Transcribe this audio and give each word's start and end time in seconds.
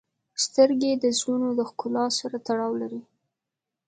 •سترګې 0.43 0.91
د 1.03 1.05
زړونو 1.19 1.49
د 1.57 1.61
ښکلا 1.69 2.05
سره 2.19 2.37
تړاو 2.47 2.71
لري. 2.81 3.01